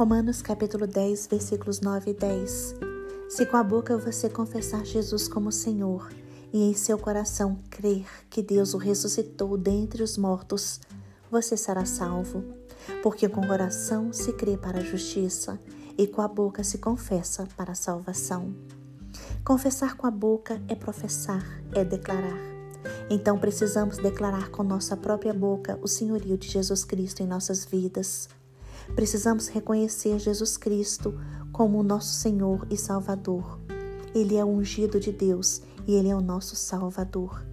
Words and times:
Romanos 0.00 0.40
capítulo 0.40 0.86
10, 0.86 1.26
versículos 1.26 1.82
9 1.82 2.12
e 2.12 2.14
10. 2.14 2.74
Se 3.28 3.44
com 3.44 3.58
a 3.58 3.62
boca 3.62 3.98
você 3.98 4.30
confessar 4.30 4.82
Jesus 4.82 5.28
como 5.28 5.52
Senhor 5.52 6.10
e 6.50 6.70
em 6.70 6.72
seu 6.72 6.96
coração 6.96 7.58
crer 7.68 8.06
que 8.30 8.42
Deus 8.42 8.72
o 8.72 8.78
ressuscitou 8.78 9.58
dentre 9.58 10.02
os 10.02 10.16
mortos, 10.16 10.80
você 11.30 11.54
será 11.54 11.84
salvo. 11.84 12.42
Porque 13.02 13.28
com 13.28 13.42
o 13.42 13.46
coração 13.46 14.10
se 14.10 14.32
crê 14.32 14.56
para 14.56 14.78
a 14.78 14.82
justiça 14.82 15.60
e 15.98 16.06
com 16.06 16.22
a 16.22 16.28
boca 16.28 16.64
se 16.64 16.78
confessa 16.78 17.46
para 17.54 17.72
a 17.72 17.74
salvação. 17.74 18.54
Confessar 19.44 19.98
com 19.98 20.06
a 20.06 20.10
boca 20.10 20.62
é 20.66 20.74
professar, 20.74 21.44
é 21.74 21.84
declarar. 21.84 22.38
Então 23.10 23.38
precisamos 23.38 23.98
declarar 23.98 24.48
com 24.48 24.62
nossa 24.62 24.96
própria 24.96 25.34
boca 25.34 25.78
o 25.82 25.86
senhorio 25.86 26.38
de 26.38 26.48
Jesus 26.48 26.86
Cristo 26.86 27.22
em 27.22 27.26
nossas 27.26 27.66
vidas. 27.66 28.30
Precisamos 28.94 29.48
reconhecer 29.48 30.18
Jesus 30.18 30.56
Cristo 30.56 31.18
como 31.52 31.78
o 31.78 31.82
nosso 31.82 32.14
Senhor 32.14 32.66
e 32.70 32.76
Salvador. 32.76 33.58
Ele 34.14 34.36
é 34.36 34.44
o 34.44 34.48
ungido 34.48 34.98
de 34.98 35.12
Deus 35.12 35.62
e 35.86 35.94
ele 35.94 36.08
é 36.08 36.16
o 36.16 36.20
nosso 36.20 36.56
Salvador. 36.56 37.44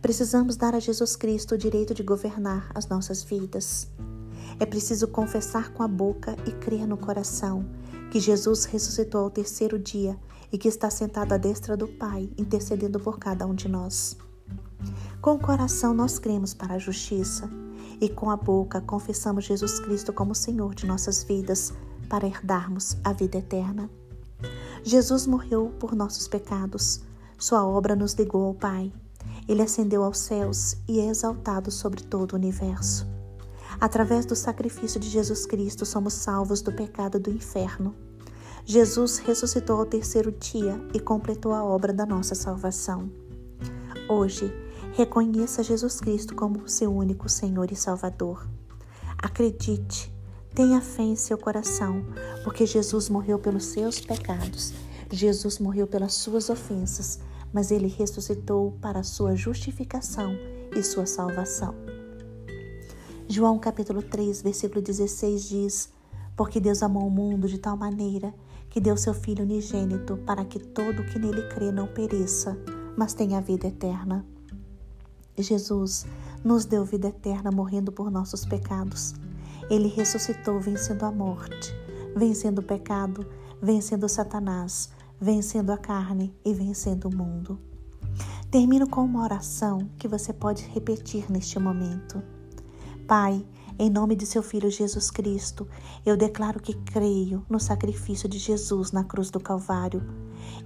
Precisamos 0.00 0.56
dar 0.56 0.74
a 0.74 0.80
Jesus 0.80 1.16
Cristo 1.16 1.54
o 1.54 1.58
direito 1.58 1.94
de 1.94 2.02
governar 2.02 2.70
as 2.74 2.88
nossas 2.88 3.22
vidas. 3.22 3.88
É 4.58 4.66
preciso 4.66 5.08
confessar 5.08 5.72
com 5.72 5.82
a 5.82 5.88
boca 5.88 6.36
e 6.46 6.52
crer 6.52 6.86
no 6.86 6.96
coração 6.96 7.64
que 8.10 8.18
Jesus 8.18 8.64
ressuscitou 8.64 9.22
ao 9.22 9.30
terceiro 9.30 9.78
dia 9.78 10.18
e 10.52 10.58
que 10.58 10.68
está 10.68 10.90
sentado 10.90 11.32
à 11.32 11.36
destra 11.36 11.76
do 11.76 11.86
Pai, 11.86 12.28
intercedendo 12.36 12.98
por 12.98 13.18
cada 13.18 13.46
um 13.46 13.54
de 13.54 13.68
nós. 13.68 14.16
Com 15.20 15.34
o 15.34 15.38
coração 15.38 15.94
nós 15.94 16.18
cremos 16.18 16.52
para 16.54 16.74
a 16.74 16.78
justiça 16.78 17.48
e 18.00 18.08
com 18.08 18.30
a 18.30 18.36
boca 18.36 18.80
confessamos 18.80 19.44
Jesus 19.44 19.78
Cristo 19.80 20.12
como 20.12 20.34
Senhor 20.34 20.74
de 20.74 20.86
nossas 20.86 21.22
vidas 21.22 21.72
para 22.08 22.26
herdarmos 22.26 22.96
a 23.04 23.12
vida 23.12 23.38
eterna. 23.38 23.90
Jesus 24.82 25.26
morreu 25.26 25.72
por 25.78 25.94
nossos 25.94 26.26
pecados, 26.26 27.02
sua 27.38 27.66
obra 27.66 27.94
nos 27.94 28.14
ligou 28.14 28.46
ao 28.46 28.54
Pai. 28.54 28.92
Ele 29.46 29.62
ascendeu 29.62 30.02
aos 30.02 30.18
céus 30.18 30.76
e 30.88 31.00
é 31.00 31.06
exaltado 31.06 31.70
sobre 31.70 32.02
todo 32.02 32.32
o 32.32 32.36
universo. 32.36 33.06
Através 33.80 34.24
do 34.26 34.34
sacrifício 34.34 34.98
de 34.98 35.08
Jesus 35.08 35.46
Cristo 35.46 35.84
somos 35.84 36.14
salvos 36.14 36.62
do 36.62 36.72
pecado 36.72 37.18
do 37.18 37.30
inferno. 37.30 37.94
Jesus 38.64 39.18
ressuscitou 39.18 39.78
ao 39.78 39.86
terceiro 39.86 40.32
dia 40.32 40.80
e 40.92 41.00
completou 41.00 41.52
a 41.52 41.64
obra 41.64 41.92
da 41.92 42.06
nossa 42.06 42.34
salvação. 42.34 43.10
Hoje, 44.08 44.52
Reconheça 44.92 45.62
Jesus 45.62 46.00
Cristo 46.00 46.34
como 46.34 46.68
seu 46.68 46.92
único 46.92 47.28
Senhor 47.28 47.70
e 47.70 47.76
Salvador. 47.76 48.44
Acredite, 49.16 50.12
tenha 50.52 50.80
fé 50.80 51.02
em 51.02 51.14
seu 51.14 51.38
coração, 51.38 52.04
porque 52.42 52.66
Jesus 52.66 53.08
morreu 53.08 53.38
pelos 53.38 53.66
seus 53.66 54.00
pecados, 54.00 54.74
Jesus 55.10 55.60
morreu 55.60 55.86
pelas 55.86 56.14
suas 56.14 56.50
ofensas, 56.50 57.20
mas 57.52 57.70
ele 57.70 57.86
ressuscitou 57.86 58.72
para 58.80 59.00
a 59.00 59.04
sua 59.04 59.36
justificação 59.36 60.34
e 60.74 60.82
sua 60.82 61.06
salvação. 61.06 61.74
João 63.28 63.60
capítulo 63.60 64.02
3, 64.02 64.42
versículo 64.42 64.82
16 64.82 65.48
diz: 65.48 65.88
Porque 66.36 66.58
Deus 66.58 66.82
amou 66.82 67.06
o 67.06 67.10
mundo 67.10 67.46
de 67.46 67.58
tal 67.58 67.76
maneira 67.76 68.34
que 68.68 68.80
deu 68.80 68.96
seu 68.96 69.14
Filho 69.14 69.44
unigênito 69.44 70.16
para 70.26 70.44
que 70.44 70.58
todo 70.58 71.02
o 71.02 71.06
que 71.06 71.18
nele 71.18 71.48
crê 71.48 71.70
não 71.70 71.86
pereça, 71.86 72.58
mas 72.96 73.14
tenha 73.14 73.40
vida 73.40 73.68
eterna. 73.68 74.26
Jesus 75.42 76.06
nos 76.44 76.64
deu 76.64 76.84
vida 76.84 77.08
eterna 77.08 77.50
morrendo 77.50 77.92
por 77.92 78.10
nossos 78.10 78.44
pecados. 78.44 79.14
Ele 79.68 79.88
ressuscitou 79.88 80.58
vencendo 80.60 81.04
a 81.04 81.12
morte, 81.12 81.74
vencendo 82.16 82.58
o 82.60 82.62
pecado, 82.62 83.26
vencendo 83.62 84.08
Satanás, 84.08 84.90
vencendo 85.20 85.70
a 85.70 85.78
carne 85.78 86.34
e 86.44 86.52
vencendo 86.54 87.06
o 87.06 87.14
mundo. 87.14 87.58
Termino 88.50 88.88
com 88.88 89.04
uma 89.04 89.22
oração 89.22 89.88
que 89.96 90.08
você 90.08 90.32
pode 90.32 90.64
repetir 90.64 91.30
neste 91.30 91.58
momento. 91.58 92.22
Pai, 93.06 93.44
em 93.78 93.88
nome 93.88 94.16
de 94.16 94.26
seu 94.26 94.42
Filho 94.42 94.70
Jesus 94.70 95.10
Cristo, 95.10 95.66
eu 96.04 96.16
declaro 96.16 96.60
que 96.60 96.74
creio 96.74 97.44
no 97.48 97.60
sacrifício 97.60 98.28
de 98.28 98.38
Jesus 98.38 98.92
na 98.92 99.04
cruz 99.04 99.30
do 99.30 99.40
Calvário. 99.40 100.02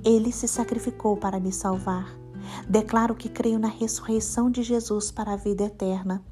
Ele 0.04 0.32
se 0.32 0.48
sacrificou 0.48 1.16
para 1.16 1.38
me 1.38 1.52
salvar. 1.52 2.23
Declaro 2.68 3.14
que 3.14 3.28
creio 3.28 3.58
na 3.58 3.68
ressurreição 3.68 4.50
de 4.50 4.62
Jesus 4.62 5.10
para 5.10 5.32
a 5.32 5.36
vida 5.36 5.64
eterna. 5.64 6.22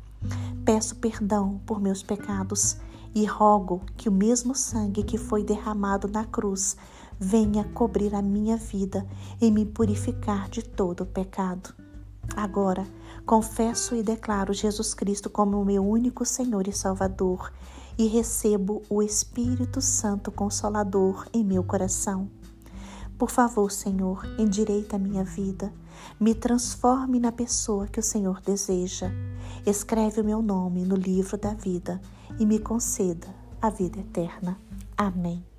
Peço 0.64 0.96
perdão 0.96 1.60
por 1.66 1.80
meus 1.80 2.02
pecados 2.02 2.76
e 3.14 3.24
rogo 3.24 3.82
que 3.96 4.08
o 4.08 4.12
mesmo 4.12 4.54
sangue 4.54 5.02
que 5.02 5.18
foi 5.18 5.44
derramado 5.44 6.08
na 6.08 6.24
cruz 6.24 6.76
venha 7.18 7.64
cobrir 7.64 8.14
a 8.14 8.22
minha 8.22 8.56
vida 8.56 9.06
e 9.40 9.50
me 9.50 9.64
purificar 9.66 10.48
de 10.48 10.62
todo 10.62 11.06
pecado. 11.06 11.74
Agora, 12.34 12.86
confesso 13.26 13.94
e 13.94 14.02
declaro 14.02 14.52
Jesus 14.52 14.94
Cristo 14.94 15.28
como 15.28 15.60
o 15.60 15.64
meu 15.64 15.86
único 15.86 16.24
Senhor 16.24 16.66
e 16.66 16.72
Salvador 16.72 17.52
e 17.98 18.06
recebo 18.06 18.82
o 18.88 19.02
Espírito 19.02 19.80
Santo 19.80 20.32
Consolador 20.32 21.26
em 21.32 21.44
meu 21.44 21.62
coração. 21.62 22.30
Por 23.18 23.30
favor, 23.30 23.70
Senhor, 23.70 24.24
endireita 24.38 24.96
a 24.96 24.98
minha 24.98 25.24
vida, 25.24 25.72
me 26.18 26.34
transforme 26.34 27.20
na 27.20 27.30
pessoa 27.30 27.86
que 27.86 28.00
o 28.00 28.02
Senhor 28.02 28.40
deseja. 28.40 29.10
Escreve 29.64 30.20
o 30.20 30.24
meu 30.24 30.42
nome 30.42 30.84
no 30.84 30.96
livro 30.96 31.38
da 31.38 31.54
vida 31.54 32.00
e 32.38 32.44
me 32.44 32.58
conceda 32.58 33.28
a 33.60 33.70
vida 33.70 34.00
eterna. 34.00 34.58
Amém. 34.96 35.51